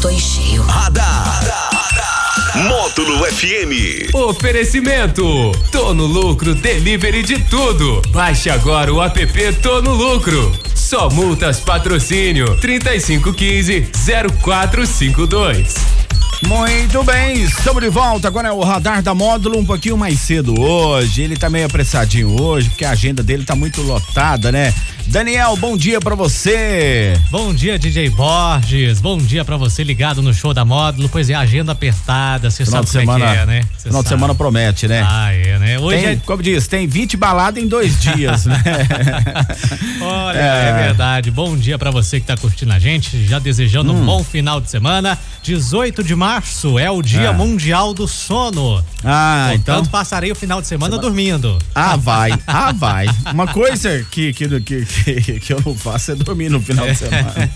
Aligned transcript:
tô 0.00 0.08
em 0.08 0.18
cheio. 0.18 0.62
Radar. 0.62 1.40
Módulo 2.54 3.24
FM. 3.24 4.14
Oferecimento. 4.14 5.52
Tô 5.72 5.92
no 5.92 6.06
lucro, 6.06 6.54
delivery 6.54 7.22
de 7.22 7.38
tudo. 7.44 8.00
Baixe 8.10 8.48
agora 8.48 8.92
o 8.92 9.02
app 9.02 9.52
Tô 9.60 9.82
no 9.82 9.94
lucro. 9.94 10.52
Só 10.74 11.10
multas 11.10 11.60
patrocínio 11.60 12.56
3515 12.60 13.90
0452. 14.44 15.74
Muito 16.46 17.02
bem, 17.02 17.42
estamos 17.42 17.82
de 17.82 17.88
volta. 17.88 18.28
Agora 18.28 18.48
é 18.48 18.52
o 18.52 18.60
radar 18.60 19.02
da 19.02 19.14
módulo 19.14 19.58
um 19.58 19.64
pouquinho 19.64 19.96
mais 19.96 20.20
cedo 20.20 20.60
hoje. 20.60 21.22
Ele 21.22 21.36
tá 21.36 21.50
meio 21.50 21.66
apressadinho 21.66 22.40
hoje, 22.40 22.68
porque 22.68 22.84
a 22.84 22.90
agenda 22.90 23.22
dele 23.22 23.44
tá 23.44 23.56
muito 23.56 23.82
lotada, 23.82 24.52
né? 24.52 24.72
Daniel, 25.08 25.56
bom 25.56 25.74
dia 25.74 25.98
para 26.00 26.14
você. 26.14 27.18
Bom 27.30 27.54
dia, 27.54 27.78
DJ 27.78 28.10
Borges. 28.10 29.00
Bom 29.00 29.16
dia 29.16 29.42
para 29.42 29.56
você 29.56 29.82
ligado 29.82 30.20
no 30.20 30.34
show 30.34 30.52
da 30.52 30.66
módulo. 30.66 31.08
Pois 31.08 31.30
é, 31.30 31.34
agenda 31.34 31.72
apertada, 31.72 32.50
você 32.50 32.66
sabe 32.66 32.86
como 32.86 33.00
semana, 33.00 33.24
é 33.24 33.32
que 33.32 33.38
é, 33.38 33.46
né? 33.46 33.62
Cê 33.78 33.88
final 33.88 34.02
sabe. 34.02 34.02
de 34.02 34.08
semana 34.10 34.34
promete, 34.34 34.86
né? 34.86 35.02
Ah, 35.08 35.34
é, 35.58 35.76
né? 35.76 35.78
Hoje 35.78 35.98
tem, 35.98 36.08
é... 36.08 36.16
como 36.24 36.42
diz, 36.42 36.66
tem 36.66 36.86
20 36.86 37.16
baladas 37.16 37.62
em 37.62 37.66
dois 37.66 37.98
dias, 38.00 38.46
né? 38.46 38.62
Olha, 40.00 40.38
é. 40.38 40.68
é. 40.68 40.72
verdade. 40.84 41.30
Bom 41.30 41.56
dia 41.56 41.78
para 41.78 41.90
você 41.90 42.20
que 42.20 42.26
tá 42.26 42.36
curtindo 42.36 42.72
a 42.72 42.78
gente, 42.78 43.24
já 43.24 43.38
desejando 43.38 43.92
hum. 43.92 44.00
um 44.00 44.06
bom 44.06 44.24
final 44.24 44.60
de 44.60 44.70
semana. 44.70 45.18
18 45.42 46.04
de 46.04 46.14
março 46.14 46.78
é 46.78 46.90
o 46.90 47.00
Dia 47.00 47.28
é. 47.28 47.32
Mundial 47.32 47.94
do 47.94 48.06
Sono. 48.06 48.84
Ah, 49.04 49.48
Portanto, 49.50 49.78
então. 49.78 49.86
passarei 49.86 50.30
o 50.30 50.34
final 50.34 50.60
de 50.60 50.66
semana, 50.66 50.98
dormindo. 50.98 51.58
Ah, 51.74 51.96
vai. 51.96 52.38
Ah, 52.50 52.72
vai. 52.72 53.06
Uma 53.32 53.46
coisa 53.46 54.04
que, 54.10 54.32
que, 54.32 54.60
que, 54.60 54.84
que, 54.84 55.40
que 55.40 55.52
eu 55.52 55.62
não 55.64 55.74
faço 55.74 56.12
é 56.12 56.14
dormir 56.14 56.48
no 56.48 56.60
final 56.60 56.86
de 56.86 56.96
semana. 56.96 57.50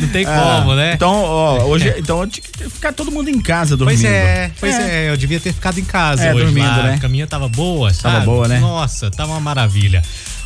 não 0.00 0.08
tem 0.08 0.24
como, 0.24 0.74
né? 0.74 0.94
Então, 0.94 1.22
ó, 1.22 1.64
hoje, 1.64 1.94
então 1.96 2.26
tinha 2.26 2.42
que 2.42 2.68
ficar 2.68 2.92
todo 2.92 3.10
mundo 3.10 3.30
em 3.30 3.40
casa 3.40 3.76
dormindo. 3.76 4.00
Pois 4.00 4.12
é, 4.12 4.50
pois 4.58 4.74
é, 4.74 5.06
é 5.06 5.10
eu 5.10 5.16
devia 5.16 5.38
ter 5.38 5.52
ficado 5.52 5.78
em 5.78 5.84
casa 5.84 6.24
é, 6.24 6.34
hoje 6.34 6.44
dormindo, 6.44 6.66
lá. 6.66 6.82
né? 6.82 6.98
A 7.02 7.08
caminha 7.18 7.26
tava 7.26 7.48
boa, 7.48 7.92
sabe? 7.92 8.14
Tava 8.14 8.24
boa, 8.24 8.48
né? 8.48 8.60
Nossa, 8.60 9.10
tava 9.10 9.32
uma 9.32 9.40
maravilha. 9.40 10.02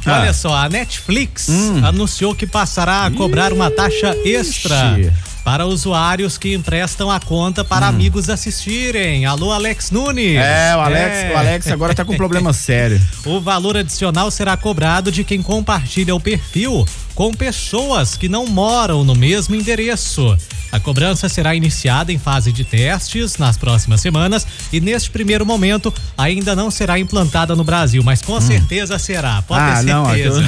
Ah. 0.06 0.20
Olha 0.20 0.32
só, 0.32 0.54
a 0.54 0.68
Netflix 0.68 1.48
hum. 1.48 1.84
anunciou 1.84 2.34
que 2.34 2.46
passará 2.46 3.04
a 3.04 3.10
cobrar 3.10 3.52
uma 3.52 3.70
taxa 3.70 4.16
extra 4.24 4.96
para 5.44 5.66
usuários 5.66 6.38
que 6.38 6.54
emprestam 6.54 7.10
a 7.10 7.18
conta 7.18 7.64
para 7.64 7.86
hum. 7.86 7.90
amigos 7.90 8.30
assistirem. 8.30 9.26
Alô, 9.26 9.52
Alex 9.52 9.90
Nunes. 9.90 10.36
É, 10.36 10.74
o 10.76 10.80
Alex, 10.80 11.16
é. 11.16 11.32
o 11.32 11.38
Alex 11.38 11.66
agora 11.68 11.94
tá 11.94 12.04
com 12.04 12.14
um 12.14 12.16
problema 12.16 12.52
sério. 12.54 13.00
O 13.24 13.40
valor 13.40 13.76
adicional 13.76 14.30
será 14.30 14.56
cobrado 14.56 15.12
de 15.12 15.24
quem 15.24 15.42
compartilha 15.42 16.14
o 16.14 16.20
perfil 16.20 16.86
com 17.14 17.32
pessoas 17.32 18.16
que 18.16 18.28
não 18.28 18.46
moram 18.46 19.04
no 19.04 19.14
mesmo 19.14 19.54
endereço. 19.54 20.36
A 20.72 20.80
cobrança 20.80 21.28
será 21.28 21.54
iniciada 21.54 22.10
em 22.10 22.18
fase 22.18 22.50
de 22.50 22.64
testes 22.64 23.36
nas 23.36 23.58
próximas 23.58 24.00
semanas 24.00 24.46
e 24.72 24.80
neste 24.80 25.10
primeiro 25.10 25.44
momento 25.44 25.92
ainda 26.16 26.56
não 26.56 26.70
será 26.70 26.98
implantada 26.98 27.54
no 27.54 27.62
Brasil, 27.62 28.02
mas 28.02 28.22
com 28.22 28.38
hum. 28.38 28.40
certeza 28.40 28.98
será. 28.98 29.42
Pode 29.42 29.60
ah, 29.60 29.76
ter 29.76 30.22
certeza. 30.22 30.40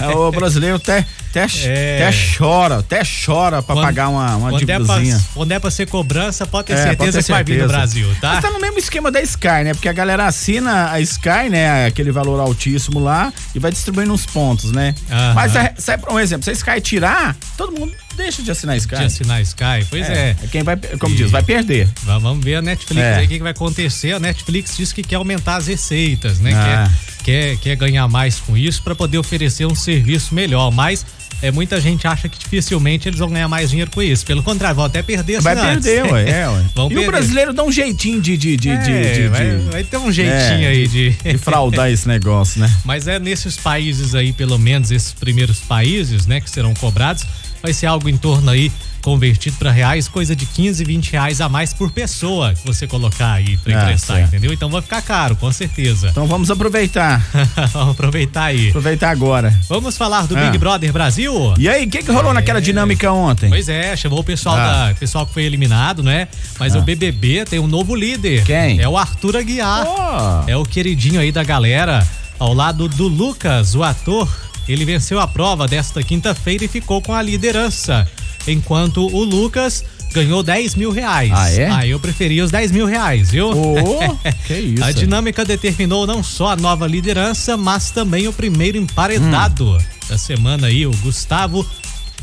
Não, 0.00 0.10
é, 0.10 0.16
o 0.16 0.32
brasileiro 0.32 0.74
até, 0.74 1.06
até, 1.30 1.46
é. 1.62 2.08
até 2.08 2.18
chora, 2.36 2.78
até 2.78 3.02
chora 3.04 3.62
para 3.62 3.80
pagar 3.80 4.08
uma, 4.08 4.34
uma 4.34 4.50
quando 4.50 4.68
é 4.68 4.80
pra, 4.80 4.96
quando 5.34 5.52
é 5.52 5.58
pra 5.60 5.70
ser 5.70 5.86
cobrança, 5.86 6.48
pode 6.48 6.66
ter, 6.66 6.72
é, 6.72 6.76
certeza, 6.76 6.96
pode 6.96 7.12
ter 7.12 7.22
certeza 7.22 7.26
que 7.26 7.32
vai 7.32 7.44
vir 7.44 7.62
no 7.62 7.68
Brasil, 7.68 8.08
tá? 8.20 8.32
Mas 8.34 8.42
tá 8.42 8.50
no 8.50 8.60
mesmo 8.60 8.78
esquema 8.80 9.12
da 9.12 9.22
Sky, 9.22 9.62
né? 9.62 9.72
Porque 9.72 9.88
a 9.88 9.92
galera 9.92 10.26
assina 10.26 10.90
a 10.90 11.00
Sky, 11.00 11.48
né? 11.48 11.86
Aquele 11.86 12.10
valor 12.10 12.40
altíssimo 12.40 12.98
lá 12.98 13.32
e 13.54 13.60
vai 13.60 13.70
distribuindo 13.70 14.12
uns 14.12 14.26
pontos, 14.26 14.72
né? 14.72 14.96
Mas 15.32 15.52
sai 15.78 15.99
um 16.08 16.18
exemplo, 16.18 16.44
se 16.44 16.50
a 16.50 16.52
Sky 16.52 16.80
tirar, 16.80 17.36
todo 17.56 17.72
mundo 17.72 17.94
deixa 18.16 18.42
de 18.42 18.50
assinar 18.50 18.76
Sky. 18.76 18.96
De 18.96 19.04
assinar 19.04 19.42
Sky, 19.42 19.86
pois 19.88 20.08
é. 20.08 20.36
é. 20.42 20.46
Quem 20.50 20.62
vai, 20.62 20.76
como 20.98 21.14
e... 21.14 21.18
diz, 21.18 21.30
vai 21.30 21.42
perder. 21.42 21.88
Vamos 22.02 22.44
ver 22.44 22.56
a 22.56 22.62
Netflix 22.62 23.00
é. 23.00 23.14
aí 23.16 23.24
o 23.26 23.28
que, 23.28 23.36
que, 23.36 23.42
vai 23.42 23.52
acontecer. 23.52 24.12
A 24.12 24.18
Netflix 24.18 24.76
diz 24.76 24.92
que 24.92 25.02
quer 25.02 25.16
aumentar 25.16 25.56
as 25.56 25.66
receitas, 25.66 26.38
né? 26.38 26.52
Ah. 26.54 26.88
Quer, 26.88 27.09
quer, 27.22 27.56
quer 27.56 27.76
ganhar 27.76 28.08
mais 28.08 28.38
com 28.40 28.56
isso 28.56 28.82
para 28.82 28.94
poder 28.94 29.18
oferecer 29.18 29.66
um 29.66 29.74
serviço 29.74 30.34
melhor. 30.34 30.70
Mas 30.70 31.04
é, 31.42 31.50
muita 31.50 31.80
gente 31.80 32.06
acha 32.06 32.28
que 32.28 32.38
dificilmente 32.38 33.08
eles 33.08 33.18
vão 33.18 33.30
ganhar 33.30 33.48
mais 33.48 33.70
dinheiro 33.70 33.90
com 33.90 34.02
isso. 34.02 34.26
Pelo 34.26 34.42
contrário, 34.42 34.76
vão 34.76 34.84
até 34.84 35.02
perder 35.02 35.40
Vai 35.40 35.56
perder, 35.56 36.04
ué. 36.12 36.30
É, 36.30 36.48
ué. 36.48 36.64
Vão 36.74 36.86
e 36.86 36.88
perder. 36.90 37.08
o 37.08 37.10
brasileiro 37.10 37.52
dá 37.52 37.64
um 37.64 37.72
jeitinho 37.72 38.20
de. 38.20 38.36
de, 38.36 38.56
de, 38.56 38.68
é, 38.68 38.76
de, 38.76 39.14
de 39.14 39.28
vai, 39.28 39.56
vai, 39.70 39.84
ter 39.84 39.96
um 39.96 40.12
jeitinho 40.12 40.64
é, 40.64 40.68
aí 40.68 40.86
de. 40.86 41.10
De 41.10 41.38
fraudar 41.38 41.90
esse 41.90 42.06
negócio, 42.06 42.60
né? 42.60 42.70
Mas 42.84 43.08
é 43.08 43.18
nesses 43.18 43.56
países 43.56 44.14
aí, 44.14 44.32
pelo 44.32 44.58
menos 44.58 44.90
esses 44.90 45.12
primeiros 45.12 45.60
países, 45.60 46.26
né, 46.26 46.40
que 46.40 46.50
serão 46.50 46.74
cobrados, 46.74 47.24
vai 47.62 47.72
ser 47.72 47.86
algo 47.86 48.08
em 48.08 48.16
torno 48.16 48.50
aí 48.50 48.70
convertido 49.00 49.56
para 49.56 49.70
reais, 49.70 50.08
coisa 50.08 50.36
de 50.36 50.46
15, 50.46 50.84
20 50.84 51.12
reais 51.12 51.40
a 51.40 51.48
mais 51.48 51.72
por 51.72 51.90
pessoa 51.90 52.54
que 52.54 52.64
você 52.66 52.86
colocar 52.86 53.32
aí 53.32 53.56
para 53.58 53.78
ah, 53.78 53.82
emprestar, 53.82 54.20
entendeu? 54.20 54.52
Então 54.52 54.70
vai 54.70 54.82
ficar 54.82 55.02
caro, 55.02 55.36
com 55.36 55.50
certeza. 55.52 56.08
Então 56.08 56.26
vamos 56.26 56.50
aproveitar. 56.50 57.24
vamos 57.72 57.92
aproveitar 57.92 58.44
aí. 58.44 58.68
Aproveitar 58.68 59.10
agora. 59.10 59.58
Vamos 59.68 59.96
falar 59.96 60.26
do 60.26 60.36
ah. 60.36 60.40
Big 60.42 60.58
Brother 60.58 60.92
Brasil? 60.92 61.54
E 61.58 61.68
aí, 61.68 61.86
o 61.86 61.90
que, 61.90 62.02
que 62.02 62.12
rolou 62.12 62.30
é... 62.32 62.34
naquela 62.34 62.60
dinâmica 62.60 63.10
ontem? 63.12 63.48
Pois 63.48 63.68
é, 63.68 63.96
chamou 63.96 64.20
o 64.20 64.24
pessoal 64.24 64.56
ah. 64.56 64.88
da 64.88 64.94
pessoal 64.94 65.26
que 65.26 65.32
foi 65.32 65.44
eliminado, 65.44 66.02
né? 66.02 66.28
Mas 66.58 66.74
o 66.74 66.82
BBB 66.82 67.44
tem 67.44 67.58
um 67.58 67.66
novo 67.66 67.94
líder. 67.94 68.44
Quem? 68.44 68.80
É 68.80 68.88
o 68.88 68.96
Arthur 68.96 69.36
Aguiar. 69.36 69.86
Oh. 69.86 70.50
É 70.50 70.56
o 70.56 70.62
queridinho 70.62 71.20
aí 71.20 71.32
da 71.32 71.42
galera, 71.42 72.06
ao 72.38 72.52
lado 72.52 72.88
do 72.88 73.08
Lucas, 73.08 73.74
o 73.74 73.82
ator. 73.82 74.28
Ele 74.72 74.84
venceu 74.84 75.20
a 75.20 75.26
prova 75.26 75.66
desta 75.66 76.02
quinta-feira 76.02 76.64
e 76.64 76.68
ficou 76.68 77.02
com 77.02 77.14
a 77.14 77.22
liderança 77.22 78.06
enquanto 78.46 79.06
o 79.06 79.24
Lucas 79.24 79.84
ganhou 80.12 80.42
10 80.42 80.74
mil 80.74 80.90
reais. 80.90 81.30
Ah, 81.32 81.50
é? 81.50 81.70
Ah, 81.70 81.86
eu 81.86 82.00
preferi 82.00 82.40
os 82.40 82.50
10 82.50 82.72
mil 82.72 82.86
reais, 82.86 83.30
viu? 83.30 83.50
Oh, 83.50 84.16
que 84.46 84.54
isso. 84.54 84.84
A 84.84 84.92
dinâmica 84.92 85.44
determinou 85.44 86.06
não 86.06 86.22
só 86.22 86.48
a 86.48 86.56
nova 86.56 86.86
liderança, 86.86 87.56
mas 87.56 87.90
também 87.90 88.26
o 88.26 88.32
primeiro 88.32 88.76
emparedado 88.76 89.76
hum. 89.76 89.78
da 90.08 90.18
semana 90.18 90.66
aí, 90.66 90.86
o 90.86 90.90
Gustavo, 90.98 91.66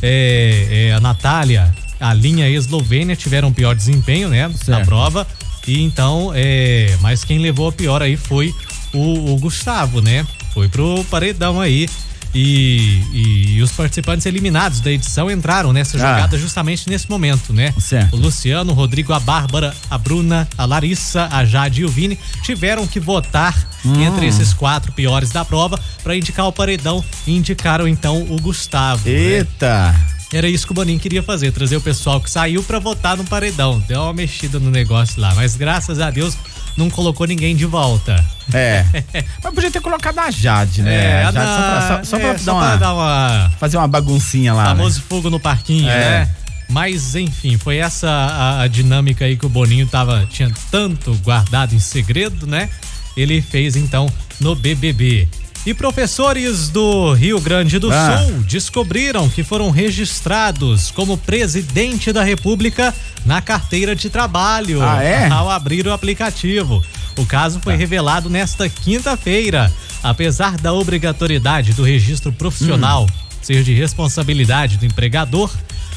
é, 0.02 0.90
é, 0.90 0.94
a 0.94 1.00
Natália, 1.00 1.74
a 2.00 2.14
linha 2.14 2.50
eslovênia 2.50 3.16
tiveram 3.16 3.54
pior 3.54 3.76
desempenho, 3.76 4.30
né, 4.30 4.50
certo. 4.50 4.70
na 4.70 4.82
prova. 4.82 5.28
E 5.66 5.82
então, 5.82 6.32
é, 6.34 6.96
mas 7.02 7.24
quem 7.24 7.40
levou 7.40 7.68
a 7.68 7.72
pior 7.72 8.02
aí 8.02 8.16
foi 8.16 8.54
o, 8.94 9.34
o 9.34 9.38
Gustavo, 9.38 10.02
né? 10.02 10.26
Foi 10.54 10.70
pro 10.70 11.04
paredão 11.06 11.60
aí. 11.60 11.90
E, 12.34 13.02
e, 13.14 13.58
e, 13.58 13.62
os 13.64 13.72
participantes 13.72 14.26
eliminados 14.26 14.80
da 14.80 14.92
edição 14.92 15.32
entraram 15.32 15.74
nessa 15.74 15.98
ah. 15.98 16.00
jogada 16.00 16.36
ah. 16.36 16.40
justamente 16.40 16.90
nesse 16.90 17.10
momento, 17.10 17.54
né? 17.54 17.74
Certo. 17.80 18.16
O 18.16 18.20
Luciano, 18.20 18.72
o 18.72 18.76
Rodrigo, 18.76 19.14
a 19.14 19.20
Bárbara, 19.20 19.74
a 19.90 19.98
Bruna, 19.98 20.48
a 20.58 20.66
Larissa, 20.66 21.28
a 21.32 21.46
Jade 21.46 21.82
e 21.82 21.86
o 21.86 21.90
Vini 21.90 22.20
tiveram 22.44 22.86
que 22.86 23.00
votar 23.00 23.56
hum. 23.86 24.02
entre 24.02 24.28
esses 24.28 24.54
quatro 24.54 24.92
piores 24.92 25.32
da 25.32 25.44
prova 25.44 25.80
para 26.04 26.16
indicar 26.16 26.48
o 26.48 26.52
paredão 26.52 27.04
e 27.26 27.36
indicaram 27.36 27.88
então 27.88 28.22
o 28.30 28.40
Gustavo. 28.40 29.08
Né? 29.08 29.16
Eita! 29.16 29.92
Né? 29.94 30.18
Era 30.34 30.50
isso 30.50 30.66
que 30.66 30.74
o 30.74 30.76
Boninho 30.76 31.00
queria 31.00 31.24
fazer, 31.24 31.52
trazer 31.54 31.78
o 31.78 31.82
pessoal 31.82 32.20
que 32.20 32.30
saiu 32.30 32.62
para 32.62 32.80
votar 32.80 33.16
no 33.16 33.24
paredão. 33.24 33.80
Deu 33.88 34.02
uma 34.02 34.14
mexida 34.14 34.60
no 34.60 34.70
negócio 34.70 35.22
lá, 35.22 35.34
mas 35.34 35.56
graças 35.56 36.02
a 36.02 36.12
Deus 36.12 36.38
não 36.76 36.90
colocou 36.90 37.26
ninguém 37.26 37.56
de 37.56 37.66
volta. 37.66 38.24
É. 38.54 38.86
Mas 39.44 39.54
podia 39.54 39.72
ter 39.72 39.82
colocado 39.82 40.20
a 40.20 40.32
Jade, 40.32 40.82
né? 40.82 41.22
É, 41.22 41.24
a 41.24 41.32
Jade, 41.32 41.48
só 41.48 41.62
pra, 41.62 41.82
só, 41.82 42.04
só 42.04 42.20
pra, 42.20 42.28
é, 42.28 42.34
dar, 42.34 42.40
só 42.40 42.54
uma, 42.54 42.76
dar, 42.76 42.94
uma, 42.94 43.52
Fazer 43.60 43.78
uma 43.78 43.88
baguncinha 43.88 44.54
lá. 44.54 44.66
Famoso 44.68 45.00
né? 45.00 45.06
fogo 45.10 45.30
no 45.30 45.40
parquinho, 45.40 45.90
é. 45.90 46.22
né? 46.26 46.30
Mas, 46.70 47.16
enfim, 47.16 47.58
foi 47.58 47.78
essa 47.78 48.10
a, 48.10 48.62
a, 48.64 48.68
dinâmica 48.68 49.26
aí 49.26 49.38
que 49.38 49.46
o 49.46 49.50
Boninho 49.50 49.88
tava, 49.88 50.28
tinha 50.30 50.52
tanto 50.70 51.14
guardado 51.24 51.74
em 51.74 51.80
segredo, 51.80 52.46
né? 52.46 52.70
Ele 53.16 53.42
fez 53.42 53.76
então 53.76 54.12
no 54.40 54.54
BBB. 54.54 55.28
E 55.66 55.74
professores 55.74 56.70
do 56.70 57.14
Rio 57.14 57.42
Grande 57.42 57.78
do 57.78 57.92
ah. 57.92 58.24
Sul 58.26 58.40
descobriram 58.44 59.28
que 59.28 59.44
foram 59.44 59.70
registrados 59.70 60.92
como 60.92 61.18
presidente 61.18 62.14
da 62.14 62.24
República 62.24 62.94
na 63.26 63.42
carteira 63.42 63.94
de 63.94 64.10
trabalho 64.10 64.82
ah, 64.82 65.04
é? 65.04 65.28
ao 65.28 65.50
abrir 65.50 65.86
o 65.86 65.92
aplicativo. 65.92 66.82
O 67.18 67.26
caso 67.26 67.60
foi 67.60 67.74
ah. 67.74 67.78
revelado 67.78 68.30
nesta 68.30 68.70
quinta-feira. 68.70 69.72
Apesar 70.04 70.58
da 70.58 70.72
obrigatoriedade 70.74 71.74
do 71.74 71.84
registro 71.84 72.32
profissional 72.32 73.04
hum. 73.04 73.08
ser 73.42 73.64
de 73.64 73.74
responsabilidade 73.74 74.78
do 74.78 74.86
empregador, 74.86 75.52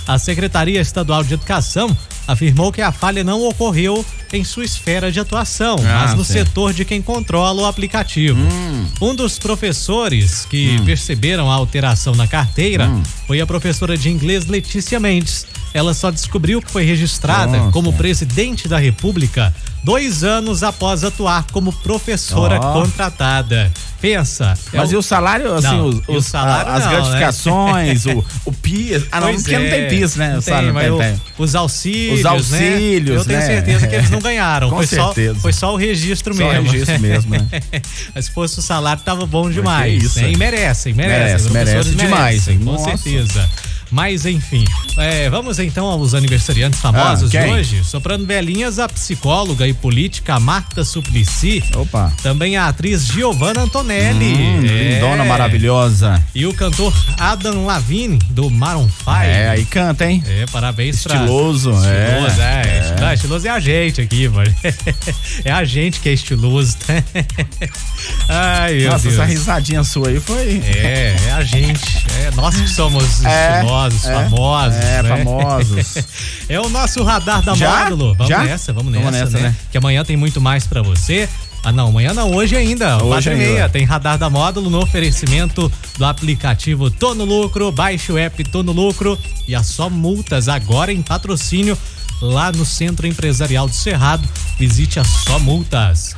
a 0.07 0.19
Secretaria 0.19 0.81
Estadual 0.81 1.23
de 1.23 1.35
Educação 1.35 1.95
afirmou 2.27 2.73
que 2.73 2.81
a 2.81 2.93
falha 2.93 3.23
não 3.23 3.43
ocorreu 3.47 4.05
em 4.33 4.45
sua 4.45 4.65
esfera 4.65 5.11
de 5.11 5.19
atuação, 5.19 5.77
ah, 5.81 6.03
mas 6.03 6.15
no 6.15 6.25
certo. 6.25 6.49
setor 6.49 6.73
de 6.73 6.85
quem 6.85 7.03
controla 7.03 7.63
o 7.63 7.67
aplicativo. 7.67 8.41
Hum. 8.41 8.87
Um 9.01 9.15
dos 9.15 9.39
professores 9.39 10.47
que 10.47 10.79
hum. 10.81 10.85
perceberam 10.85 11.51
a 11.51 11.55
alteração 11.55 12.15
na 12.15 12.27
carteira 12.27 12.89
hum. 12.89 13.03
foi 13.27 13.41
a 13.41 13.47
professora 13.47 13.97
de 13.97 14.09
inglês 14.09 14.47
Letícia 14.47 14.99
Mendes. 15.01 15.47
Ela 15.73 15.95
só 15.95 16.11
descobriu 16.11 16.61
que 16.61 16.71
foi 16.71 16.85
registrada 16.85 17.57
Nossa. 17.59 17.73
como 17.73 17.93
presidente 17.93 18.67
da 18.69 18.79
República 18.79 19.55
dois 19.83 20.23
anos 20.25 20.63
após 20.63 21.03
atuar 21.05 21.47
como 21.53 21.73
professora 21.73 22.59
Ó. 22.61 22.73
contratada. 22.73 23.71
Pensa. 24.01 24.57
é 24.73 24.77
Mas 24.79 24.91
o- 24.91 24.95
e 24.95 24.97
o 24.97 25.03
salário, 25.03 25.55
assim, 25.55 25.67
Não, 25.69 25.87
os, 25.87 26.09
o 26.09 26.13
os- 26.15 26.27
salário 26.27 26.71
a- 26.71 26.75
as 26.75 26.85
não, 26.85 26.91
né? 26.91 26.97
gratificações, 26.97 28.07
o, 28.07 28.25
o 28.47 28.53
PIS. 28.53 29.05
Ah, 29.13 29.21
não, 29.21 29.29
Pois 29.29 29.43
porque 29.43 29.59
não 29.59 29.67
é. 29.67 29.71
tem 29.71 29.89
PIS, 29.89 30.17
né? 30.17 30.33
Não 30.33 30.39
O 30.39 30.43
salário 30.43 30.73
tem, 30.73 30.89
não 30.89 30.97
mas 30.99 31.05
tem, 31.07 31.13
o- 31.15 31.19
tem. 31.19 31.23
os 31.45 31.55
auxílios, 31.55 32.19
Os 32.21 32.27
auxílios, 32.27 33.17
né? 33.17 33.21
Eu 33.21 33.25
tenho 33.27 33.39
né? 33.41 33.47
certeza 33.47 33.87
que 33.87 33.95
eles 33.95 34.11
não 34.11 34.19
ganharam. 34.21 34.69
Com 34.71 34.77
foi 34.77 34.87
certeza. 34.87 35.35
Só, 35.35 35.41
foi 35.41 35.53
só 35.53 35.75
o 35.75 35.77
registro 35.77 36.35
Só 36.35 36.43
o 36.43 36.47
mesmo. 36.49 36.71
registro 36.71 36.99
mesmo, 37.01 37.31
né? 37.31 37.47
Mas 38.15 38.25
se 38.27 38.31
fosse 38.33 38.59
o 38.59 38.63
salário, 38.63 39.03
tava 39.03 39.27
bom 39.27 39.51
demais. 39.51 40.01
que 40.01 40.07
isso, 40.07 40.19
né? 40.21 40.29
é. 40.29 40.33
E 40.33 40.37
merecem, 40.37 40.95
merecem. 40.95 41.19
Merece, 41.21 41.49
professores 41.49 41.87
merece 41.87 41.91
demais, 41.97 42.47
merecem? 42.47 42.59
Com 42.59 42.73
Nossa. 42.73 42.97
certeza. 42.97 43.51
Mas 43.91 44.25
enfim, 44.25 44.65
é, 44.97 45.29
vamos 45.29 45.59
então 45.59 45.87
aos 45.87 46.15
aniversariantes 46.15 46.79
famosos 46.81 47.35
Ah, 47.35 47.41
de 47.45 47.51
hoje. 47.51 47.85
Soprando 47.85 48.25
velhinhas, 48.25 48.79
a 48.79 48.89
psicóloga 48.89 49.67
e 49.67 49.75
política 49.75 50.39
Marta 50.39 50.85
Suplicy. 50.85 51.63
Opa. 51.75 52.13
Também 52.23 52.57
a 52.57 52.69
atriz 52.69 53.07
Giovanna 53.07 53.63
Antonelli. 53.63 54.35
Hum, 54.35 54.65
É. 54.65 54.95
lindona 54.95 55.25
maravilhosa. 55.25 56.23
E 56.35 56.47
o 56.47 56.55
cantor 56.55 56.95
Adam 57.19 57.67
Lavigne, 57.67 58.19
do 58.31 58.49
Maroon 58.49 58.89
5. 58.89 59.11
É, 59.23 59.49
aí 59.51 59.65
canta, 59.65 60.07
hein? 60.09 60.23
É, 60.27 60.47
parabéns 60.47 61.03
pra- 61.03 61.17
Estiloso, 61.17 61.71
é. 61.85 62.09
Estiloso, 62.29 62.41
é. 62.41 62.61
É. 62.97 63.01
Não, 63.01 63.13
estiloso 63.13 63.47
é 63.47 63.51
a 63.51 63.61
gente 63.61 64.01
aqui, 64.01 64.29
mano. 64.29 64.55
É 65.45 65.51
a 65.51 65.65
gente 65.65 66.01
que 66.01 66.09
é 66.09 66.13
estiloso. 66.13 66.77
Ai, 68.29 68.75
meu 68.75 68.91
Nossa, 68.91 69.03
Deus. 69.05 69.15
essa 69.15 69.25
risadinha 69.25 69.83
sua 69.85 70.09
aí 70.09 70.21
foi. 70.21 70.63
É, 70.65 71.17
é 71.27 71.33
a 71.33 71.43
gente. 71.43 72.05
É 72.21 72.31
nós 72.35 72.55
que 72.57 72.69
somos 72.69 73.25
É, 73.25 73.55
estilosos, 73.61 73.71
é, 73.87 74.15
famosos. 74.15 74.77
é, 74.77 75.03
né? 75.03 75.17
famosos. 75.19 75.95
É 76.49 76.61
o 76.61 76.69
nosso 76.69 77.03
radar 77.05 77.43
da 77.43 77.55
Já? 77.55 77.85
módulo. 77.85 78.15
Vamos 78.15 78.29
Já? 78.29 78.43
nessa, 78.43 78.73
vamos 78.73 78.93
nessa, 78.93 79.05
Vamos 79.05 79.21
nessa, 79.21 79.39
né? 79.39 79.49
né? 79.51 79.57
Que 79.71 79.79
amanhã 79.79 80.05
tem 80.05 80.17
muito 80.17 80.41
mais 80.41 80.67
pra 80.67 80.83
você. 80.83 81.29
Ah, 81.63 81.71
não, 81.71 81.89
amanhã 81.89 82.15
não, 82.15 82.35
hoje 82.35 82.57
ainda. 82.57 82.97
Hoje 82.97 83.09
Quatro 83.09 83.31
e 83.31 83.35
ainda. 83.35 83.45
meia, 83.53 83.69
tem 83.69 83.85
radar 83.85 84.17
da 84.19 84.31
módulo 84.31 84.71
no 84.71 84.81
oferecimento 84.83 85.71
do 85.99 86.05
aplicativo 86.05 86.91
Tô 86.91 87.15
no 87.15 87.25
Lucro. 87.25 87.71
Baixe 87.71 88.11
o 88.11 88.19
app 88.19 88.43
Tô 88.45 88.63
no 88.63 88.73
Lucro 88.73 89.19
e 89.47 89.55
a 89.55 89.63
só 89.63 89.89
multas 89.91 90.49
agora 90.49 90.93
em 90.93 91.03
patrocínio 91.03 91.77
lá 92.21 92.51
no 92.51 92.65
Centro 92.65 93.07
Empresarial 93.07 93.69
do 93.69 93.75
Cerrado. 93.75 94.27
Visite 94.59 94.99
a 94.99 95.05
só 95.05 95.39
multas. 95.39 96.15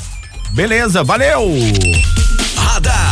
Beleza, 0.53 1.03
valeu! 1.03 1.43
Radar. 2.57 3.12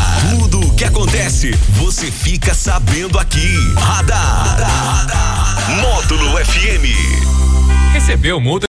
Que 0.81 0.87
acontece, 0.87 1.51
você 1.75 2.11
fica 2.11 2.55
sabendo 2.55 3.19
aqui. 3.19 3.55
Radar. 3.77 5.07
Módulo 5.79 6.43
FM. 6.43 6.89
Recebeu 7.93 8.41
multa 8.41 8.67